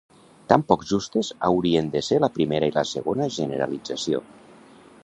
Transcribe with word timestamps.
Tan 0.51 0.63
poc 0.71 0.85
justes 0.91 1.29
haurien 1.49 1.91
de 1.97 2.03
ser 2.09 2.19
la 2.25 2.31
primera 2.39 2.71
i 2.73 2.75
la 2.79 2.87
segona 2.95 3.31
generalització. 3.39 4.25